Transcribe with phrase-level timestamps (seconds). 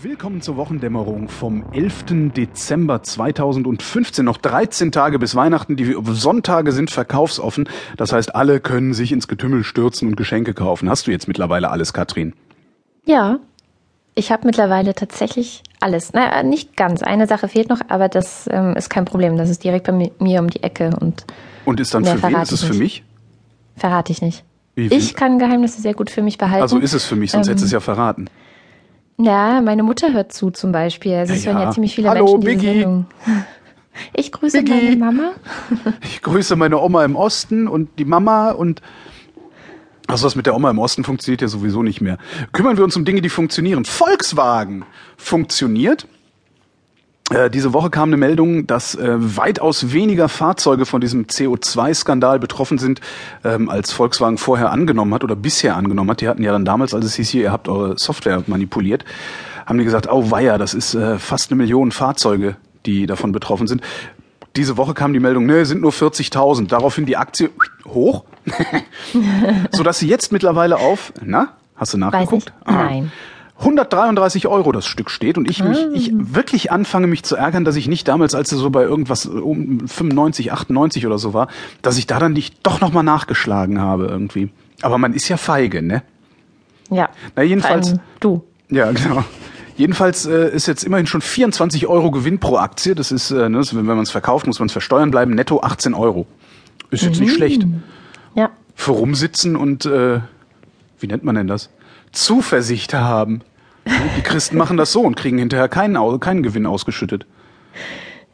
[0.00, 2.32] Willkommen zur Wochendämmerung vom 11.
[2.32, 4.24] Dezember 2015.
[4.24, 5.74] Noch 13 Tage bis Weihnachten.
[5.74, 7.68] Die Sonntage sind verkaufsoffen.
[7.96, 10.88] Das heißt, alle können sich ins Getümmel stürzen und Geschenke kaufen.
[10.88, 12.32] Hast du jetzt mittlerweile alles, Katrin?
[13.06, 13.40] Ja,
[14.14, 16.12] ich habe mittlerweile tatsächlich alles.
[16.12, 17.02] Naja, nicht ganz.
[17.02, 19.36] Eine Sache fehlt noch, aber das ähm, ist kein Problem.
[19.36, 21.24] Das ist direkt bei mir um die Ecke und.
[21.64, 22.40] Und ist dann für wen?
[22.40, 23.02] Ist es für mich?
[23.74, 24.44] Verrate ich nicht.
[24.76, 26.62] Ich kann Geheimnisse sehr gut für mich behalten.
[26.62, 28.30] Also ist es für mich, sonst ähm, hättest du es ja verraten.
[29.20, 31.14] Ja, meine Mutter hört zu zum Beispiel.
[31.14, 33.04] Also es ja, hören ja ziemlich viele Hallo, Menschen diese Biggie.
[34.14, 34.96] Ich grüße Biggie.
[34.96, 35.32] meine Mama.
[36.02, 38.80] Ich grüße meine Oma im Osten und die Mama und
[40.06, 42.16] also das mit der Oma im Osten funktioniert ja sowieso nicht mehr.
[42.52, 43.84] Kümmern wir uns um Dinge, die funktionieren.
[43.84, 44.84] Volkswagen
[45.16, 46.06] funktioniert.
[47.30, 52.78] Äh, diese Woche kam eine Meldung, dass äh, weitaus weniger Fahrzeuge von diesem CO2-Skandal betroffen
[52.78, 53.00] sind,
[53.44, 56.20] ähm, als Volkswagen vorher angenommen hat oder bisher angenommen hat.
[56.20, 59.04] Die hatten ja dann damals, als es hieß, hier, ihr habt eure Software manipuliert,
[59.66, 62.56] haben die gesagt, oh weia, das ist äh, fast eine Million Fahrzeuge,
[62.86, 63.82] die davon betroffen sind.
[64.56, 66.68] Diese Woche kam die Meldung, ne, sind nur 40.000.
[66.68, 67.50] Daraufhin die Aktie
[67.86, 68.24] hoch,
[69.72, 72.52] sodass sie jetzt mittlerweile auf, na, hast du nachgeguckt?
[72.66, 73.12] Nein.
[73.58, 76.16] 133 Euro das Stück steht und ich mich, ich ah.
[76.16, 79.80] wirklich anfange mich zu ärgern, dass ich nicht damals, als es so bei irgendwas um
[79.88, 81.48] 95, 98 oder so war,
[81.82, 84.50] dass ich da dann nicht doch nochmal nachgeschlagen habe irgendwie.
[84.82, 86.02] Aber man ist ja feige, ne?
[86.90, 87.08] Ja.
[87.34, 87.96] Na jedenfalls.
[88.20, 88.44] Du.
[88.70, 89.24] Ja, genau.
[89.76, 92.94] Jedenfalls äh, ist jetzt immerhin schon 24 Euro Gewinn pro Aktie.
[92.94, 95.34] Das ist, äh, ne, wenn man es verkauft, muss man es versteuern bleiben.
[95.34, 96.26] Netto 18 Euro.
[96.90, 97.26] Ist jetzt mhm.
[97.26, 97.66] nicht schlecht.
[98.34, 98.50] Ja.
[98.74, 100.20] Für rumsitzen und äh,
[101.00, 101.70] wie nennt man denn das?
[102.12, 103.42] Zuversicht haben.
[104.16, 107.26] Die Christen machen das so und kriegen hinterher keinen, keinen Gewinn ausgeschüttet.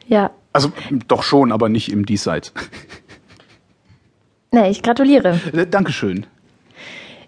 [0.07, 0.31] Ja.
[0.53, 0.71] Also
[1.07, 2.53] doch schon, aber nicht im Diesseits.
[4.51, 5.39] Nee, ich gratuliere.
[5.53, 6.25] Äh, Dankeschön.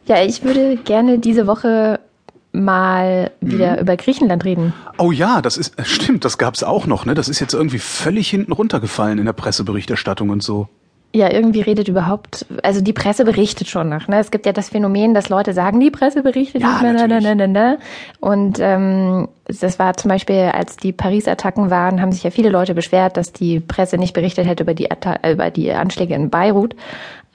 [0.06, 2.00] Ja, ich würde gerne diese Woche
[2.54, 3.80] mal wieder mhm.
[3.80, 4.74] über Griechenland reden.
[4.98, 7.14] Oh ja, das ist stimmt, das gab's auch noch, ne?
[7.14, 10.70] Das ist jetzt irgendwie völlig hinten runtergefallen in der Presseberichterstattung und so.
[11.14, 14.08] Ja, irgendwie redet überhaupt, also die Presse berichtet schon noch.
[14.08, 14.20] Ne?
[14.20, 17.08] Es gibt ja das Phänomen, dass Leute sagen, die Presse berichtet ja, nicht mehr.
[17.08, 17.78] Ne, ne, ne, ne.
[18.20, 22.76] Und ähm, das war zum Beispiel, als die Paris-Attacken waren, haben sich ja viele Leute
[22.76, 26.76] beschwert, dass die Presse nicht berichtet hätte über die, Atta über die Anschläge in Beirut.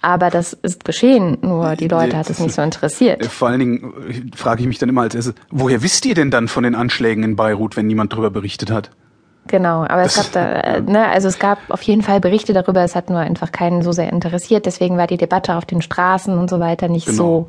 [0.02, 3.24] Aber das ist geschehen, nur die Leute hat es nicht so interessiert.
[3.26, 6.30] Vor allen Dingen äh, frage ich mich dann immer als erstes, woher wisst ihr denn
[6.30, 8.90] dann von den Anschlägen in Beirut, wenn niemand darüber berichtet hat?
[9.48, 12.94] Genau, aber es gab da, ne, also es gab auf jeden Fall Berichte darüber, es
[12.94, 16.48] hat nur einfach keinen so sehr interessiert, deswegen war die Debatte auf den Straßen und
[16.48, 17.16] so weiter nicht genau.
[17.16, 17.46] so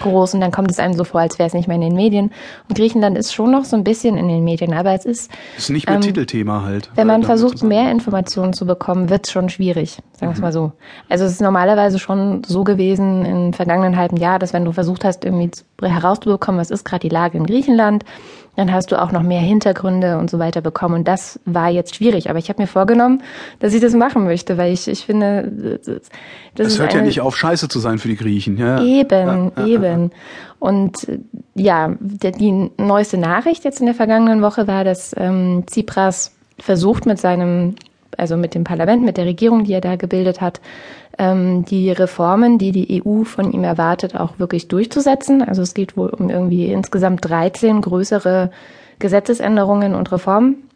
[0.00, 1.94] groß und dann kommt es einem so vor, als wäre es nicht mehr in den
[1.94, 2.30] Medien.
[2.68, 5.30] Und Griechenland ist schon noch so ein bisschen in den Medien, aber es ist.
[5.56, 6.90] Ist nicht mehr ähm, Titelthema halt.
[6.94, 10.34] Wenn man versucht, mehr Informationen zu bekommen, wird es schon schwierig, sagen wir mhm.
[10.34, 10.72] es mal so.
[11.08, 15.04] Also es ist normalerweise schon so gewesen im vergangenen halben Jahr, dass wenn du versucht
[15.04, 15.50] hast, irgendwie
[15.82, 18.04] herauszubekommen, was ist gerade die Lage in Griechenland,
[18.56, 20.96] dann hast du auch noch mehr Hintergründe und so weiter bekommen.
[20.96, 22.28] Und das war jetzt schwierig.
[22.28, 23.22] Aber ich habe mir vorgenommen,
[23.60, 26.10] dass ich das machen möchte, weil ich, ich finde, das,
[26.54, 28.58] das hört ja nicht auf, scheiße zu sein für die Griechen.
[28.58, 28.82] Ja.
[28.82, 30.10] Eben, ja, eben.
[30.58, 31.08] Und
[31.54, 37.06] ja, die, die neueste Nachricht jetzt in der vergangenen Woche war, dass ähm, Tsipras versucht
[37.06, 37.74] mit seinem,
[38.18, 40.60] also mit dem Parlament, mit der Regierung, die er da gebildet hat,
[41.18, 45.42] ähm, die Reformen, die die EU von ihm erwartet, auch wirklich durchzusetzen.
[45.42, 48.50] Also es geht wohl um irgendwie insgesamt 13 größere
[48.98, 50.68] Gesetzesänderungen und Reformen.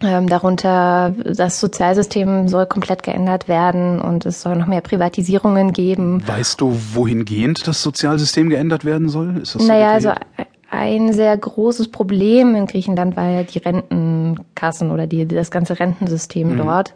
[0.00, 6.22] Ähm, darunter das Sozialsystem soll komplett geändert werden und es soll noch mehr Privatisierungen geben.
[6.26, 9.38] Weißt du, wohingehend das Sozialsystem geändert werden soll?
[9.38, 10.20] Ist das naja, so also
[10.70, 16.52] ein sehr großes Problem in Griechenland war ja die Rentenkassen oder die, das ganze Rentensystem
[16.52, 16.58] mhm.
[16.58, 16.94] dort.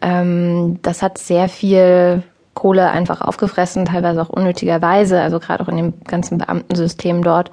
[0.00, 2.22] Ähm, das hat sehr viel
[2.54, 7.50] Kohle einfach aufgefressen, teilweise auch unnötigerweise, also gerade auch in dem ganzen Beamtensystem dort.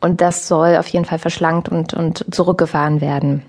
[0.00, 3.42] Und das soll auf jeden Fall verschlankt und, und zurückgefahren werden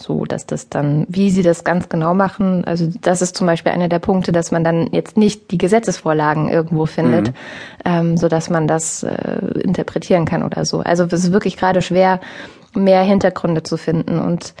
[0.00, 3.72] so dass das dann, wie sie das ganz genau machen, also das ist zum Beispiel
[3.72, 7.34] einer der Punkte, dass man dann jetzt nicht die Gesetzesvorlagen irgendwo findet, mhm.
[7.84, 10.80] ähm, so dass man das äh, interpretieren kann oder so.
[10.80, 12.20] Also es ist wirklich gerade schwer,
[12.74, 14.54] mehr Hintergründe zu finden und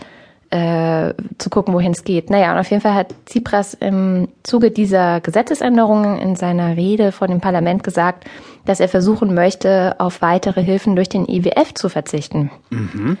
[0.50, 2.30] äh, zu gucken, wohin es geht.
[2.30, 7.26] Naja, und auf jeden Fall hat Tsipras im Zuge dieser Gesetzesänderungen in seiner Rede vor
[7.26, 8.24] dem Parlament gesagt,
[8.64, 12.50] dass er versuchen möchte, auf weitere Hilfen durch den IWF zu verzichten.
[12.70, 13.18] Mhm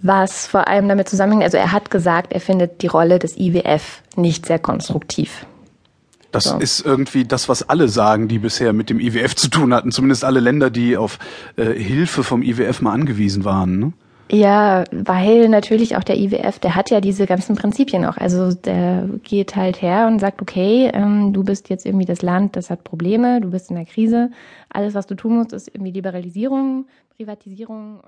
[0.00, 4.02] was vor allem damit zusammenhängt, also er hat gesagt, er findet die Rolle des IWF
[4.16, 5.46] nicht sehr konstruktiv.
[6.30, 6.58] Das so.
[6.58, 9.90] ist irgendwie das, was alle sagen, die bisher mit dem IWF zu tun hatten.
[9.90, 11.18] Zumindest alle Länder, die auf
[11.56, 13.78] äh, Hilfe vom IWF mal angewiesen waren.
[13.78, 13.92] Ne?
[14.30, 18.18] Ja, weil natürlich auch der IWF, der hat ja diese ganzen Prinzipien auch.
[18.18, 22.54] Also der geht halt her und sagt, okay, ähm, du bist jetzt irgendwie das Land,
[22.56, 24.30] das hat Probleme, du bist in der Krise.
[24.68, 26.86] Alles, was du tun musst, ist irgendwie Liberalisierung,
[27.16, 28.00] Privatisierung.